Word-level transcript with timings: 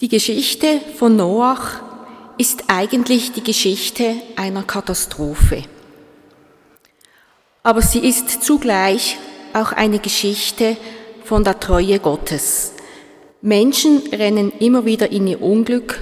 Die 0.00 0.08
Geschichte 0.08 0.80
von 0.96 1.16
Noach 1.16 1.80
ist 2.36 2.64
eigentlich 2.68 3.32
die 3.32 3.42
Geschichte 3.42 4.14
einer 4.36 4.62
Katastrophe. 4.62 5.64
Aber 7.64 7.82
sie 7.82 7.98
ist 7.98 8.44
zugleich 8.44 9.18
auch 9.54 9.72
eine 9.72 9.98
Geschichte 9.98 10.76
von 11.24 11.42
der 11.42 11.58
Treue 11.58 11.98
Gottes. 11.98 12.74
Menschen 13.40 14.02
rennen 14.12 14.52
immer 14.60 14.84
wieder 14.84 15.10
in 15.10 15.26
ihr 15.26 15.42
Unglück, 15.42 15.98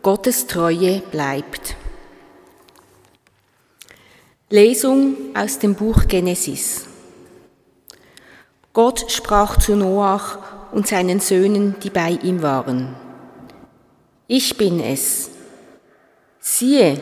Gottes 0.00 0.46
Treue 0.46 1.02
bleibt. 1.10 1.76
Lesung 4.48 5.16
aus 5.34 5.58
dem 5.58 5.74
Buch 5.74 6.08
Genesis. 6.08 6.86
Gott 8.72 9.10
sprach 9.12 9.58
zu 9.58 9.76
Noach 9.76 10.38
und 10.76 10.86
seinen 10.86 11.20
Söhnen, 11.20 11.74
die 11.82 11.88
bei 11.88 12.18
ihm 12.22 12.42
waren. 12.42 12.94
Ich 14.28 14.58
bin 14.58 14.78
es. 14.78 15.30
Siehe, 16.38 17.00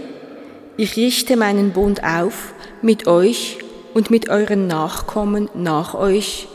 ich 0.77 0.96
richte 0.96 1.37
meinen 1.37 1.73
Bund 1.73 2.05
auf 2.05 2.55
mit 2.82 3.09
euch 3.09 3.59
und 3.92 4.12
mit 4.12 4.29
euren 4.29 4.68
Nachkommen 4.68 5.51
nach 5.55 5.95
euch 5.95 6.46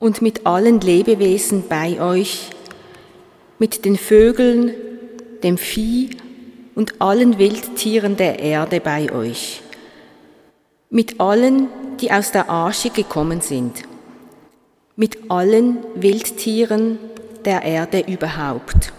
und 0.00 0.20
mit 0.22 0.44
allen 0.44 0.80
Lebewesen 0.80 1.62
bei 1.68 2.00
euch, 2.00 2.50
mit 3.60 3.84
den 3.84 3.96
Vögeln, 3.96 4.74
dem 5.44 5.56
Vieh 5.56 6.16
und 6.74 7.00
allen 7.00 7.38
Wildtieren 7.38 8.16
der 8.16 8.40
Erde 8.40 8.80
bei 8.80 9.12
euch, 9.12 9.62
mit 10.90 11.20
allen, 11.20 11.68
die 12.00 12.10
aus 12.10 12.32
der 12.32 12.50
Arche 12.50 12.90
gekommen 12.90 13.40
sind, 13.40 13.84
mit 15.00 15.30
allen 15.30 15.78
Wildtieren 15.94 16.98
der 17.46 17.62
Erde 17.62 18.00
überhaupt. 18.00 18.92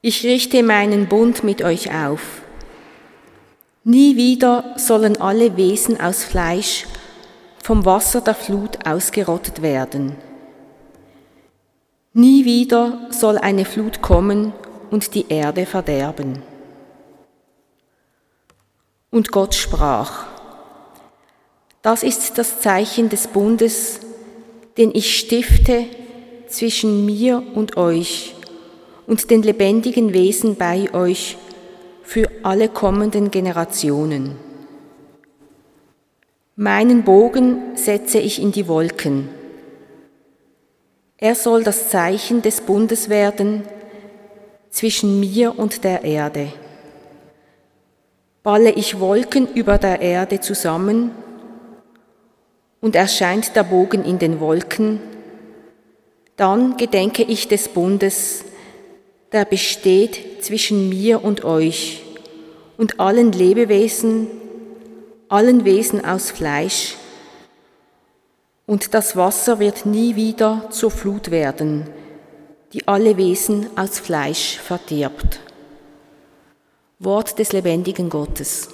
Ich 0.00 0.24
richte 0.24 0.62
meinen 0.62 1.06
Bund 1.06 1.44
mit 1.44 1.60
euch 1.60 1.94
auf. 1.94 2.40
Nie 3.84 4.16
wieder 4.16 4.72
sollen 4.78 5.20
alle 5.20 5.58
Wesen 5.58 6.00
aus 6.00 6.24
Fleisch 6.24 6.86
vom 7.62 7.84
Wasser 7.84 8.22
der 8.22 8.34
Flut 8.34 8.86
ausgerottet 8.86 9.60
werden. 9.60 10.16
Nie 12.14 12.46
wieder 12.46 13.10
soll 13.10 13.36
eine 13.36 13.66
Flut 13.66 14.00
kommen 14.00 14.54
und 14.90 15.14
die 15.14 15.26
Erde 15.28 15.66
verderben. 15.66 16.42
Und 19.10 19.30
Gott 19.30 19.54
sprach, 19.54 20.33
das 21.84 22.02
ist 22.02 22.38
das 22.38 22.60
Zeichen 22.60 23.10
des 23.10 23.28
Bundes, 23.28 24.00
den 24.78 24.90
ich 24.94 25.18
stifte 25.18 25.84
zwischen 26.48 27.04
mir 27.04 27.42
und 27.54 27.76
euch 27.76 28.34
und 29.06 29.30
den 29.30 29.42
lebendigen 29.42 30.14
Wesen 30.14 30.56
bei 30.56 30.92
euch 30.94 31.36
für 32.02 32.30
alle 32.42 32.70
kommenden 32.70 33.30
Generationen. 33.30 34.36
Meinen 36.56 37.02
Bogen 37.04 37.76
setze 37.76 38.18
ich 38.18 38.40
in 38.40 38.50
die 38.50 38.66
Wolken. 38.66 39.28
Er 41.18 41.34
soll 41.34 41.64
das 41.64 41.90
Zeichen 41.90 42.40
des 42.40 42.62
Bundes 42.62 43.10
werden 43.10 43.62
zwischen 44.70 45.20
mir 45.20 45.58
und 45.58 45.84
der 45.84 46.02
Erde. 46.02 46.50
Balle 48.42 48.70
ich 48.70 49.00
Wolken 49.00 49.52
über 49.52 49.76
der 49.76 50.00
Erde 50.00 50.40
zusammen 50.40 51.10
und 52.84 52.96
erscheint 52.96 53.56
der 53.56 53.62
Bogen 53.62 54.04
in 54.04 54.18
den 54.18 54.40
Wolken, 54.40 55.00
dann 56.36 56.76
gedenke 56.76 57.22
ich 57.22 57.48
des 57.48 57.68
Bundes, 57.68 58.44
der 59.32 59.46
besteht 59.46 60.44
zwischen 60.44 60.90
mir 60.90 61.24
und 61.24 61.44
euch 61.44 62.02
und 62.76 63.00
allen 63.00 63.32
Lebewesen, 63.32 64.26
allen 65.30 65.64
Wesen 65.64 66.04
aus 66.04 66.30
Fleisch, 66.30 66.96
und 68.66 68.92
das 68.92 69.16
Wasser 69.16 69.60
wird 69.60 69.86
nie 69.86 70.14
wieder 70.14 70.68
zur 70.68 70.90
Flut 70.90 71.30
werden, 71.30 71.88
die 72.74 72.86
alle 72.86 73.16
Wesen 73.16 73.66
aus 73.76 73.98
Fleisch 73.98 74.58
verdirbt. 74.58 75.40
Wort 76.98 77.38
des 77.38 77.54
lebendigen 77.54 78.10
Gottes. 78.10 78.68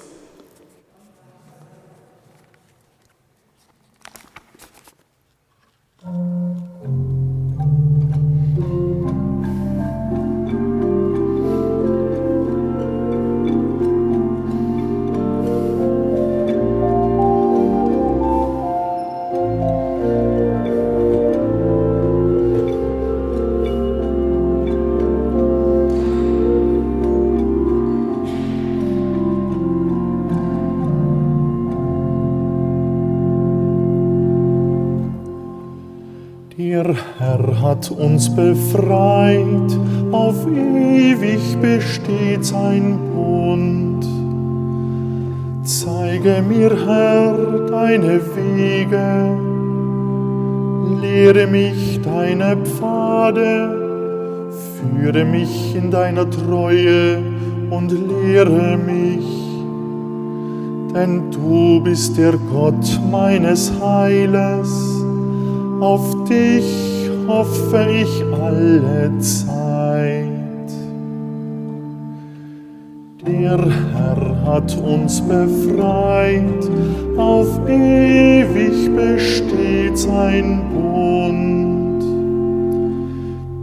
Hat 37.81 37.91
uns 37.93 38.29
befreit, 38.35 39.79
auf 40.13 40.47
ewig 40.47 41.57
besteht 41.63 42.45
sein 42.45 42.99
Bund. 43.15 44.05
Zeige 45.65 46.43
mir, 46.47 46.71
Herr, 46.87 47.35
deine 47.71 48.21
Wege, 48.37 49.39
lehre 51.01 51.47
mich 51.47 52.01
deine 52.03 52.59
Pfade, 52.59 54.51
führe 54.77 55.25
mich 55.25 55.75
in 55.75 55.91
deiner 55.91 56.29
Treue 56.29 57.23
und 57.71 57.93
lehre 57.93 58.77
mich, 58.77 59.27
denn 60.95 61.31
du 61.31 61.81
bist 61.83 62.19
der 62.19 62.35
Gott 62.53 63.01
meines 63.11 63.73
Heiles, 63.81 64.69
auf 65.81 66.25
dich 66.25 66.90
hoffe 67.31 67.87
ich 68.03 68.25
alle 68.43 69.19
Zeit. 69.19 70.27
Der 73.25 73.59
Herr 73.95 74.21
hat 74.47 74.77
uns 74.79 75.21
befreit, 75.21 76.63
auf 77.17 77.49
ewig 77.69 78.91
besteht 78.97 79.97
sein 79.97 80.61
Bund. 80.73 82.03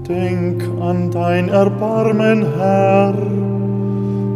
Denk 0.07 0.63
an 0.81 1.11
dein 1.11 1.49
Erbarmen, 1.49 2.45
Herr, 2.57 3.15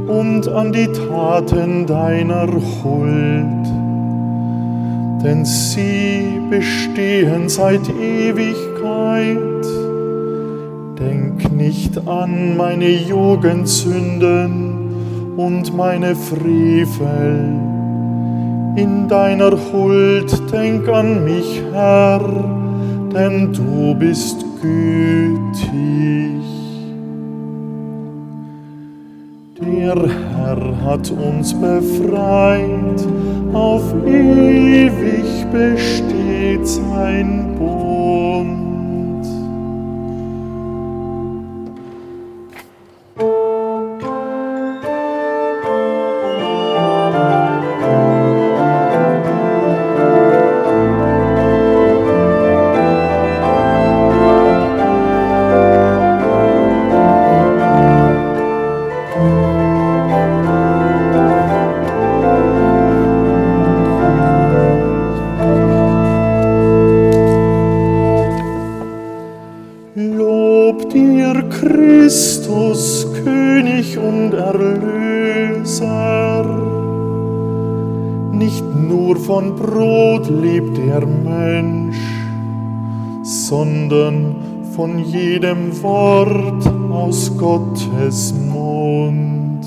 und 0.07 0.45
an 0.49 0.73
die 0.73 0.87
Taten 0.87 1.85
deiner 1.85 2.47
Huld, 2.47 3.80
denn 5.23 5.45
sie 5.45 6.39
bestehen 6.49 7.47
seit 7.49 7.81
Ewigkeit. 7.89 9.37
Denk 10.99 11.51
nicht 11.51 11.97
an 12.07 12.57
meine 12.57 12.89
Jugendsünden 12.89 14.81
und 15.37 15.75
meine 15.75 16.15
Frevel. 16.15 17.59
In 18.75 19.07
deiner 19.07 19.51
Huld 19.51 20.51
denk 20.51 20.87
an 20.87 21.23
mich, 21.25 21.61
Herr, 21.73 22.21
denn 23.13 23.51
du 23.53 23.93
bist 23.95 24.45
gütig. 24.61 26.50
Der 29.61 29.95
Herr 29.95 30.81
hat 30.83 31.11
uns 31.11 31.53
befreit, 31.53 33.07
auf 33.53 33.93
ewig 34.07 35.45
besteht 35.51 36.67
sein 36.67 37.55
Bund. 37.59 37.90
Mensch, 81.51 81.97
sondern 83.23 84.35
von 84.73 84.99
jedem 84.99 85.81
Wort 85.83 86.65
aus 86.91 87.37
Gottes 87.37 88.33
Mund. 88.33 89.65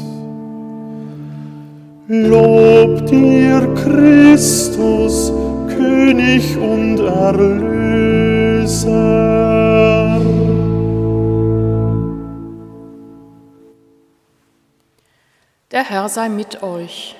Lob 2.09 3.05
dir, 3.07 3.75
Christus, 3.75 5.31
König 5.77 6.57
und 6.57 7.01
Erlöser. 7.01 8.85
Der 15.71 15.85
Herr 15.91 16.09
sei 16.09 16.29
mit 16.31 16.63
euch. 16.63 17.17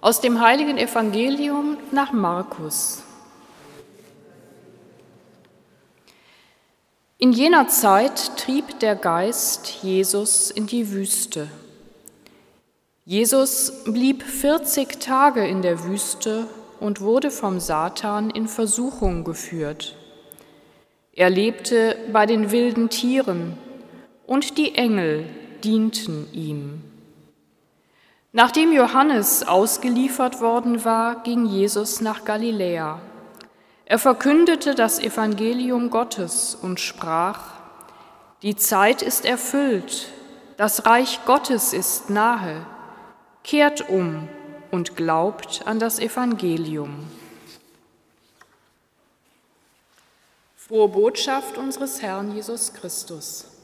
Aus 0.00 0.20
dem 0.20 0.40
heiligen 0.40 0.78
Evangelium 0.78 1.76
nach 1.90 2.12
Markus. 2.12 3.02
In 7.18 7.32
jener 7.32 7.66
Zeit 7.66 8.36
trieb 8.36 8.78
der 8.78 8.94
Geist 8.94 9.82
Jesus 9.82 10.52
in 10.52 10.68
die 10.68 10.92
Wüste. 10.92 11.48
Jesus 13.04 13.72
blieb 13.86 14.22
40 14.22 15.00
Tage 15.00 15.44
in 15.44 15.62
der 15.62 15.82
Wüste 15.82 16.46
und 16.78 17.00
wurde 17.00 17.32
vom 17.32 17.58
Satan 17.58 18.30
in 18.30 18.46
Versuchung 18.46 19.24
geführt. 19.24 19.96
Er 21.12 21.28
lebte 21.28 21.96
bei 22.12 22.24
den 22.26 22.52
wilden 22.52 22.88
Tieren 22.88 23.58
und 24.28 24.58
die 24.58 24.76
Engel 24.76 25.24
dienten 25.64 26.32
ihm. 26.32 26.84
Nachdem 28.32 28.72
Johannes 28.72 29.42
ausgeliefert 29.46 30.40
worden 30.40 30.84
war, 30.84 31.22
ging 31.22 31.46
Jesus 31.46 32.02
nach 32.02 32.24
Galiläa. 32.24 33.00
Er 33.86 33.98
verkündete 33.98 34.74
das 34.74 34.98
Evangelium 34.98 35.88
Gottes 35.88 36.54
und 36.54 36.78
sprach, 36.78 37.40
Die 38.42 38.54
Zeit 38.54 39.00
ist 39.00 39.24
erfüllt, 39.24 40.08
das 40.58 40.84
Reich 40.84 41.20
Gottes 41.24 41.72
ist 41.72 42.10
nahe, 42.10 42.66
kehrt 43.44 43.88
um 43.88 44.28
und 44.70 44.94
glaubt 44.94 45.62
an 45.64 45.78
das 45.78 45.98
Evangelium. 45.98 47.06
Frohe 50.54 50.88
Botschaft 50.88 51.56
unseres 51.56 52.02
Herrn 52.02 52.34
Jesus 52.34 52.74
Christus. 52.74 53.57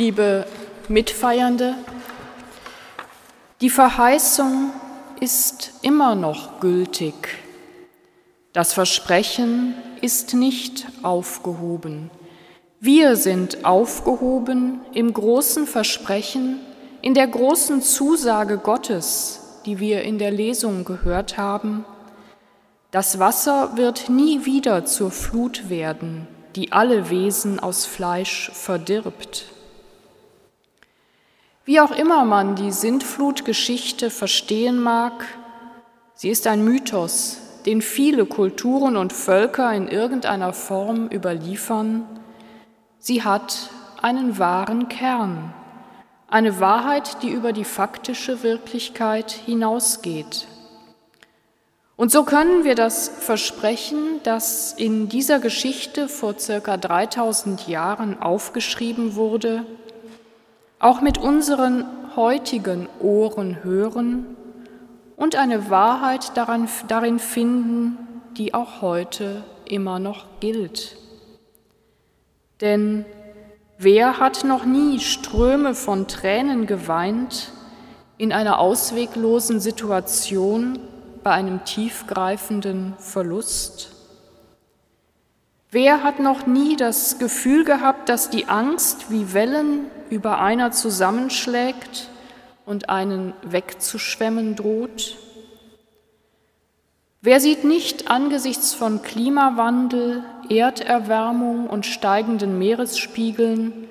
Liebe 0.00 0.46
Mitfeiernde, 0.88 1.74
die 3.60 3.68
Verheißung 3.68 4.70
ist 5.20 5.74
immer 5.82 6.14
noch 6.14 6.58
gültig. 6.58 7.12
Das 8.54 8.72
Versprechen 8.72 9.74
ist 10.00 10.32
nicht 10.32 10.86
aufgehoben. 11.02 12.10
Wir 12.80 13.14
sind 13.14 13.66
aufgehoben 13.66 14.80
im 14.94 15.12
großen 15.12 15.66
Versprechen, 15.66 16.60
in 17.02 17.12
der 17.12 17.26
großen 17.26 17.82
Zusage 17.82 18.56
Gottes, 18.56 19.60
die 19.66 19.80
wir 19.80 20.00
in 20.00 20.18
der 20.18 20.30
Lesung 20.30 20.86
gehört 20.86 21.36
haben. 21.36 21.84
Das 22.90 23.18
Wasser 23.18 23.76
wird 23.76 24.08
nie 24.08 24.46
wieder 24.46 24.86
zur 24.86 25.10
Flut 25.10 25.68
werden, 25.68 26.26
die 26.56 26.72
alle 26.72 27.10
Wesen 27.10 27.60
aus 27.60 27.84
Fleisch 27.84 28.50
verdirbt. 28.54 29.59
Wie 31.70 31.78
auch 31.78 31.92
immer 31.92 32.24
man 32.24 32.56
die 32.56 32.72
Sintflutgeschichte 32.72 34.10
verstehen 34.10 34.80
mag, 34.80 35.24
sie 36.14 36.28
ist 36.28 36.48
ein 36.48 36.64
Mythos, 36.64 37.38
den 37.64 37.80
viele 37.80 38.26
Kulturen 38.26 38.96
und 38.96 39.12
Völker 39.12 39.72
in 39.72 39.86
irgendeiner 39.86 40.52
Form 40.52 41.06
überliefern. 41.06 42.08
Sie 42.98 43.22
hat 43.22 43.70
einen 44.02 44.36
wahren 44.36 44.88
Kern, 44.88 45.54
eine 46.26 46.58
Wahrheit, 46.58 47.22
die 47.22 47.28
über 47.28 47.52
die 47.52 47.62
faktische 47.62 48.42
Wirklichkeit 48.42 49.30
hinausgeht. 49.30 50.48
Und 51.94 52.10
so 52.10 52.24
können 52.24 52.64
wir 52.64 52.74
das 52.74 53.08
Versprechen, 53.08 54.20
das 54.24 54.72
in 54.72 55.08
dieser 55.08 55.38
Geschichte 55.38 56.08
vor 56.08 56.36
circa 56.36 56.76
3000 56.76 57.68
Jahren 57.68 58.20
aufgeschrieben 58.20 59.14
wurde, 59.14 59.64
auch 60.80 61.02
mit 61.02 61.18
unseren 61.18 61.84
heutigen 62.16 62.88
Ohren 63.00 63.62
hören 63.62 64.36
und 65.14 65.36
eine 65.36 65.70
Wahrheit 65.70 66.36
daran, 66.36 66.68
darin 66.88 67.18
finden, 67.18 67.98
die 68.36 68.54
auch 68.54 68.80
heute 68.80 69.44
immer 69.66 69.98
noch 69.98 70.24
gilt. 70.40 70.96
Denn 72.62 73.04
wer 73.78 74.18
hat 74.18 74.44
noch 74.44 74.64
nie 74.64 74.98
Ströme 75.00 75.74
von 75.74 76.08
Tränen 76.08 76.66
geweint 76.66 77.52
in 78.16 78.32
einer 78.32 78.58
ausweglosen 78.58 79.60
Situation 79.60 80.78
bei 81.22 81.32
einem 81.32 81.64
tiefgreifenden 81.64 82.94
Verlust? 82.98 83.92
Wer 85.70 86.02
hat 86.02 86.18
noch 86.18 86.46
nie 86.46 86.76
das 86.76 87.18
Gefühl 87.18 87.64
gehabt, 87.64 88.08
dass 88.08 88.30
die 88.30 88.46
Angst 88.46 89.10
wie 89.10 89.34
Wellen 89.34 89.90
über 90.10 90.40
einer 90.40 90.72
zusammenschlägt 90.72 92.08
und 92.66 92.90
einen 92.90 93.32
wegzuschwemmen 93.42 94.56
droht? 94.56 95.16
Wer 97.22 97.40
sieht 97.40 97.64
nicht 97.64 98.10
angesichts 98.10 98.72
von 98.74 99.02
Klimawandel, 99.02 100.24
Erderwärmung 100.48 101.68
und 101.68 101.86
steigenden 101.86 102.58
Meeresspiegeln 102.58 103.86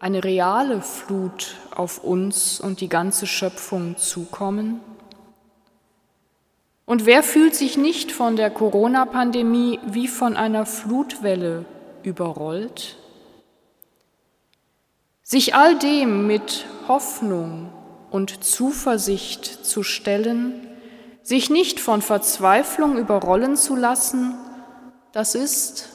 eine 0.00 0.24
reale 0.24 0.82
Flut 0.82 1.56
auf 1.74 2.02
uns 2.02 2.60
und 2.60 2.80
die 2.80 2.88
ganze 2.88 3.26
Schöpfung 3.26 3.96
zukommen? 3.96 4.80
Und 6.86 7.06
wer 7.06 7.22
fühlt 7.22 7.54
sich 7.54 7.78
nicht 7.78 8.12
von 8.12 8.36
der 8.36 8.50
Corona-Pandemie 8.50 9.78
wie 9.86 10.08
von 10.08 10.36
einer 10.36 10.66
Flutwelle 10.66 11.64
überrollt? 12.02 12.96
Sich 15.26 15.54
all 15.54 15.78
dem 15.78 16.26
mit 16.26 16.66
Hoffnung 16.86 17.72
und 18.10 18.44
Zuversicht 18.44 19.64
zu 19.64 19.82
stellen, 19.82 20.68
sich 21.22 21.48
nicht 21.48 21.80
von 21.80 22.02
Verzweiflung 22.02 22.98
überrollen 22.98 23.56
zu 23.56 23.74
lassen, 23.74 24.34
das 25.12 25.34
ist 25.34 25.88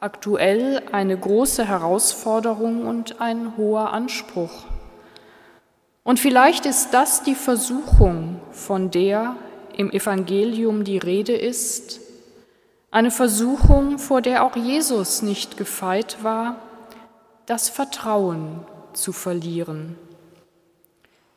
aktuell 0.00 0.82
eine 0.90 1.16
große 1.16 1.64
Herausforderung 1.64 2.84
und 2.84 3.20
ein 3.20 3.56
hoher 3.56 3.92
Anspruch. 3.92 4.64
Und 6.02 6.18
vielleicht 6.18 6.66
ist 6.66 6.90
das 6.90 7.22
die 7.22 7.36
Versuchung, 7.36 8.40
von 8.50 8.90
der 8.90 9.36
im 9.76 9.92
Evangelium 9.92 10.82
die 10.82 10.98
Rede 10.98 11.36
ist, 11.36 12.00
eine 12.90 13.12
Versuchung, 13.12 14.00
vor 14.00 14.22
der 14.22 14.42
auch 14.42 14.56
Jesus 14.56 15.22
nicht 15.22 15.56
gefeit 15.56 16.24
war, 16.24 16.56
das 17.46 17.68
Vertrauen 17.68 18.66
zu 18.96 19.12
verlieren, 19.12 19.96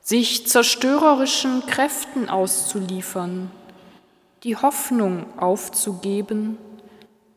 sich 0.02 0.48
zerstörerischen 0.48 1.66
Kräften 1.66 2.30
auszuliefern, 2.30 3.52
die 4.44 4.56
Hoffnung 4.56 5.26
aufzugeben. 5.40 6.58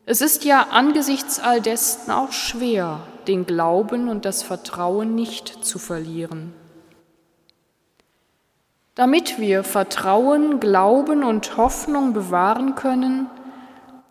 Es 0.04 0.20
ist 0.20 0.44
ja 0.44 0.68
angesichts 0.70 1.40
all 1.40 1.60
dessen 1.60 2.10
auch 2.10 2.32
schwer, 2.32 3.00
den 3.26 3.46
Glauben 3.46 4.08
und 4.08 4.24
das 4.24 4.42
Vertrauen 4.42 5.14
nicht 5.14 5.64
zu 5.64 5.78
verlieren. 5.78 6.52
Damit 8.94 9.38
wir 9.38 9.62
Vertrauen, 9.62 10.58
Glauben 10.58 11.22
und 11.22 11.56
Hoffnung 11.56 12.14
bewahren 12.14 12.74
können, 12.74 13.28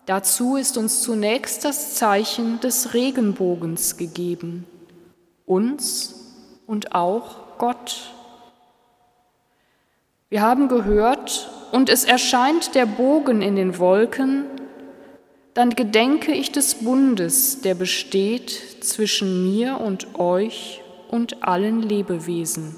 dazu 0.05 0.55
ist 0.55 0.77
uns 0.77 1.01
zunächst 1.01 1.65
das 1.65 1.95
Zeichen 1.95 2.61
des 2.61 2.93
Regenbogens 2.93 3.97
gegeben, 3.97 4.65
uns 5.47 6.13
und 6.67 6.93
auch 6.93 7.57
Gott. 7.57 8.13
Wir 10.29 10.41
haben 10.43 10.67
gehört, 10.67 11.49
und 11.71 11.89
es 11.89 12.05
erscheint 12.05 12.75
der 12.75 12.85
Bogen 12.85 13.41
in 13.41 13.55
den 13.55 13.79
Wolken, 13.79 14.45
dann 15.53 15.71
gedenke 15.71 16.33
ich 16.33 16.51
des 16.51 16.75
Bundes, 16.75 17.61
der 17.61 17.73
besteht 17.73 18.51
zwischen 18.81 19.43
mir 19.49 19.81
und 19.81 20.19
euch 20.19 20.83
und 21.09 21.43
allen 21.43 21.81
Lebewesen. 21.81 22.75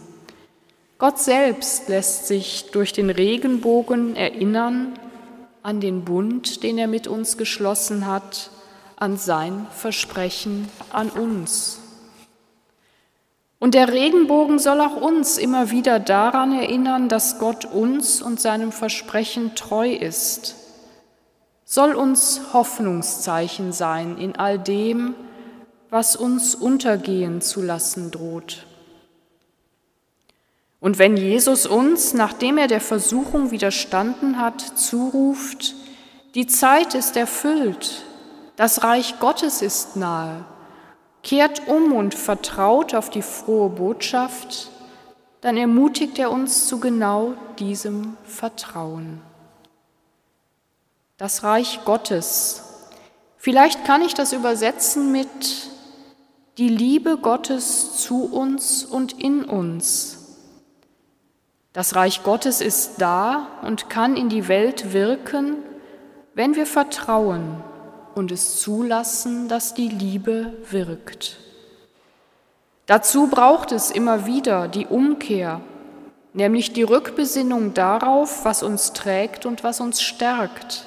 Gott 0.97 1.19
selbst 1.19 1.89
lässt 1.89 2.27
sich 2.27 2.71
durch 2.71 2.93
den 2.93 3.09
Regenbogen 3.09 4.15
erinnern 4.15 4.93
an 5.61 5.81
den 5.81 6.05
Bund, 6.05 6.63
den 6.63 6.77
er 6.77 6.87
mit 6.87 7.07
uns 7.07 7.37
geschlossen 7.37 8.05
hat, 8.05 8.49
an 8.95 9.17
sein 9.17 9.67
Versprechen 9.71 10.67
an 10.91 11.09
uns. 11.09 11.79
Und 13.59 13.75
der 13.75 13.91
Regenbogen 13.91 14.57
soll 14.57 14.79
auch 14.81 14.95
uns 14.95 15.37
immer 15.37 15.69
wieder 15.69 15.99
daran 15.99 16.57
erinnern, 16.57 17.09
dass 17.09 17.39
Gott 17.39 17.65
uns 17.65 18.21
und 18.21 18.39
seinem 18.39 18.71
Versprechen 18.71 19.53
treu 19.55 19.91
ist 19.91 20.55
soll 21.69 21.93
uns 21.93 22.41
Hoffnungszeichen 22.51 23.73
sein 23.73 24.17
in 24.17 24.35
all 24.35 24.57
dem, 24.57 25.13
was 25.91 26.15
uns 26.15 26.55
untergehen 26.55 27.41
zu 27.41 27.61
lassen 27.61 28.09
droht. 28.09 28.65
Und 30.79 30.97
wenn 30.97 31.15
Jesus 31.15 31.67
uns, 31.67 32.15
nachdem 32.15 32.57
er 32.57 32.65
der 32.65 32.81
Versuchung 32.81 33.51
widerstanden 33.51 34.39
hat, 34.39 34.61
zuruft, 34.61 35.75
die 36.33 36.47
Zeit 36.47 36.95
ist 36.95 37.15
erfüllt, 37.15 38.03
das 38.55 38.83
Reich 38.83 39.19
Gottes 39.19 39.61
ist 39.61 39.95
nahe, 39.95 40.45
kehrt 41.23 41.67
um 41.67 41.93
und 41.93 42.15
vertraut 42.15 42.93
auf 42.93 43.09
die 43.09 43.21
frohe 43.21 43.69
Botschaft, 43.69 44.69
dann 45.41 45.57
ermutigt 45.57 46.19
er 46.19 46.31
uns 46.31 46.67
zu 46.67 46.79
genau 46.79 47.33
diesem 47.57 48.17
Vertrauen 48.23 49.21
das 51.19 51.43
Reich 51.43 51.81
Gottes. 51.83 52.63
Vielleicht 53.37 53.85
kann 53.85 54.01
ich 54.01 54.13
das 54.13 54.33
übersetzen 54.33 55.11
mit 55.11 55.69
die 56.57 56.69
Liebe 56.69 57.17
Gottes 57.17 57.97
zu 57.97 58.23
uns 58.23 58.85
und 58.85 59.21
in 59.21 59.43
uns. 59.43 60.37
Das 61.73 61.95
Reich 61.95 62.23
Gottes 62.23 62.61
ist 62.61 62.95
da 62.99 63.47
und 63.63 63.89
kann 63.89 64.15
in 64.15 64.29
die 64.29 64.47
Welt 64.47 64.93
wirken, 64.93 65.57
wenn 66.33 66.55
wir 66.55 66.65
vertrauen 66.65 67.63
und 68.15 68.31
es 68.31 68.59
zulassen, 68.59 69.47
dass 69.47 69.73
die 69.73 69.89
Liebe 69.89 70.53
wirkt. 70.69 71.37
Dazu 72.85 73.27
braucht 73.27 73.71
es 73.71 73.91
immer 73.91 74.25
wieder 74.25 74.67
die 74.67 74.87
Umkehr, 74.87 75.61
nämlich 76.33 76.73
die 76.73 76.83
Rückbesinnung 76.83 77.73
darauf, 77.73 78.45
was 78.45 78.63
uns 78.63 78.93
trägt 78.93 79.45
und 79.45 79.63
was 79.63 79.79
uns 79.79 80.01
stärkt. 80.01 80.85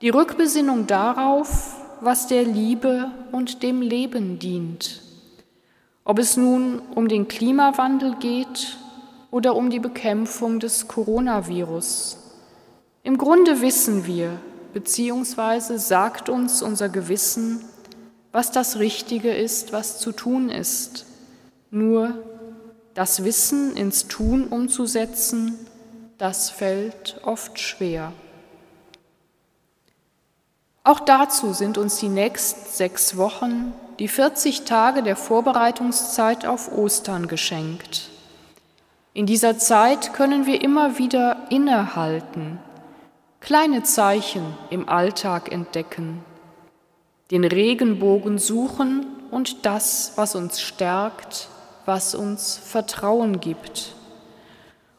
Die 0.00 0.10
Rückbesinnung 0.10 0.86
darauf, 0.86 1.76
was 2.00 2.26
der 2.26 2.44
Liebe 2.44 3.10
und 3.32 3.62
dem 3.62 3.82
Leben 3.82 4.38
dient. 4.38 5.02
Ob 6.04 6.18
es 6.18 6.36
nun 6.36 6.80
um 6.94 7.08
den 7.08 7.28
Klimawandel 7.28 8.16
geht 8.16 8.76
oder 9.30 9.54
um 9.54 9.70
die 9.70 9.80
Bekämpfung 9.80 10.60
des 10.60 10.88
Coronavirus. 10.88 12.18
Im 13.04 13.18
Grunde 13.18 13.60
wissen 13.60 14.06
wir, 14.06 14.38
beziehungsweise 14.72 15.78
sagt 15.78 16.28
uns 16.28 16.62
unser 16.62 16.88
Gewissen, 16.88 17.64
was 18.32 18.50
das 18.50 18.78
Richtige 18.78 19.32
ist, 19.32 19.72
was 19.72 19.98
zu 19.98 20.12
tun 20.12 20.48
ist. 20.48 21.06
Nur 21.70 22.14
das 22.94 23.24
Wissen 23.24 23.76
ins 23.76 24.08
Tun 24.08 24.46
umzusetzen, 24.48 25.58
das 26.18 26.50
fällt 26.50 27.20
oft 27.24 27.58
schwer. 27.58 28.12
Auch 30.84 31.00
dazu 31.00 31.52
sind 31.52 31.78
uns 31.78 31.96
die 31.96 32.08
nächsten 32.08 32.68
sechs 32.70 33.16
Wochen, 33.16 33.72
die 33.98 34.08
40 34.08 34.64
Tage 34.64 35.02
der 35.02 35.16
Vorbereitungszeit 35.16 36.44
auf 36.44 36.72
Ostern 36.72 37.28
geschenkt. 37.28 38.08
In 39.14 39.26
dieser 39.26 39.58
Zeit 39.58 40.12
können 40.12 40.46
wir 40.46 40.62
immer 40.62 40.98
wieder 40.98 41.46
innehalten, 41.50 42.58
kleine 43.42 43.82
Zeichen 43.82 44.42
im 44.70 44.88
Alltag 44.88 45.52
entdecken, 45.52 46.24
den 47.30 47.44
Regenbogen 47.44 48.38
suchen 48.38 49.06
und 49.30 49.66
das, 49.66 50.12
was 50.16 50.34
uns 50.34 50.60
stärkt, 50.60 51.48
was 51.84 52.14
uns 52.14 52.56
Vertrauen 52.56 53.40
gibt. 53.40 53.94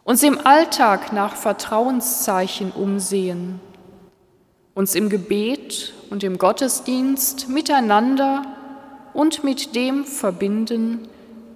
Uns 0.03 0.21
im 0.21 0.45
Alltag 0.45 1.13
nach 1.13 1.35
Vertrauenszeichen 1.35 2.71
umsehen 2.71 3.59
uns 4.75 4.95
im 4.95 5.09
Gebet 5.09 5.93
und 6.09 6.23
im 6.23 6.38
Gottesdienst 6.38 7.47
miteinander 7.47 8.43
und 9.13 9.43
mit 9.43 9.75
dem 9.75 10.05
verbinden, 10.05 11.07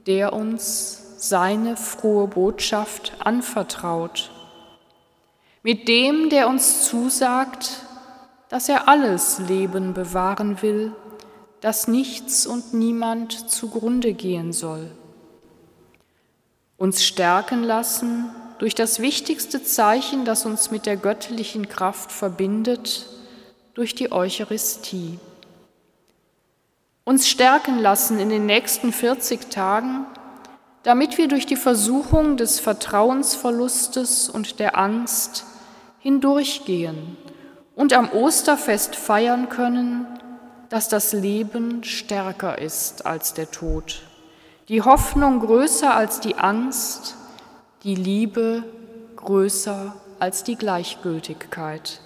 der 0.05 0.33
uns 0.33 1.15
seine 1.17 1.77
frohe 1.77 2.27
Botschaft 2.27 3.13
anvertraut, 3.19 4.31
mit 5.67 5.89
dem, 5.89 6.29
der 6.29 6.47
uns 6.47 6.85
zusagt, 6.85 7.81
dass 8.47 8.69
er 8.69 8.87
alles 8.87 9.37
Leben 9.49 9.93
bewahren 9.93 10.61
will, 10.61 10.93
dass 11.59 11.89
nichts 11.89 12.47
und 12.47 12.73
niemand 12.73 13.51
zugrunde 13.51 14.13
gehen 14.13 14.53
soll, 14.53 14.89
uns 16.77 17.03
stärken 17.03 17.65
lassen 17.65 18.29
durch 18.59 18.75
das 18.75 19.01
wichtigste 19.01 19.61
Zeichen, 19.61 20.23
das 20.23 20.45
uns 20.45 20.71
mit 20.71 20.85
der 20.85 20.95
göttlichen 20.95 21.67
Kraft 21.67 22.13
verbindet, 22.13 23.09
durch 23.73 23.93
die 23.93 24.13
Eucharistie. 24.13 25.19
Uns 27.03 27.27
stärken 27.27 27.77
lassen 27.77 28.19
in 28.19 28.29
den 28.29 28.45
nächsten 28.45 28.93
40 28.93 29.49
Tagen, 29.49 30.05
damit 30.83 31.17
wir 31.17 31.27
durch 31.27 31.45
die 31.45 31.57
Versuchung 31.57 32.37
des 32.37 32.61
Vertrauensverlustes 32.61 34.29
und 34.29 34.61
der 34.61 34.77
Angst 34.77 35.43
hindurchgehen 36.07 37.17
und 37.75 37.91
am 37.91 38.09
Osterfest 38.09 38.95
feiern 38.95 39.49
können, 39.49 40.07
dass 40.69 40.87
das 40.87 41.11
Leben 41.11 41.83
stärker 41.83 42.59
ist 42.59 43.05
als 43.05 43.33
der 43.33 43.51
Tod, 43.51 44.03
die 44.69 44.81
Hoffnung 44.81 45.41
größer 45.41 45.93
als 45.93 46.21
die 46.21 46.35
Angst, 46.35 47.17
die 47.83 47.95
Liebe 47.95 48.63
größer 49.17 49.97
als 50.17 50.45
die 50.45 50.55
Gleichgültigkeit, 50.55 51.99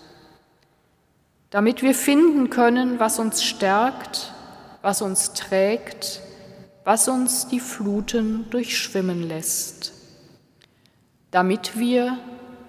damit 1.51 1.84
wir 1.84 1.93
finden 1.93 2.50
können, 2.50 3.00
was 3.00 3.20
uns 3.20 3.43
stärkt, 3.43 4.34
was 4.81 5.03
uns 5.03 5.34
trägt, 5.34 6.22
was 6.86 7.08
uns 7.08 7.50
die 7.50 7.60
Fluten 7.60 8.50
durchschwimmen 8.50 9.22
lässt, 9.22 9.93
damit 11.29 11.77
wir 11.77 12.17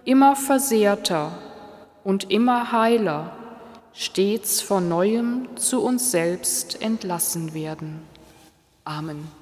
immer 0.04 0.36
versehrter 0.36 1.32
und 2.04 2.30
immer 2.30 2.72
heiler 2.72 3.36
stets 3.94 4.60
von 4.60 4.88
neuem 4.88 5.48
zu 5.56 5.82
uns 5.82 6.10
selbst 6.10 6.80
entlassen 6.80 7.54
werden. 7.54 8.02
Amen. 8.84 9.41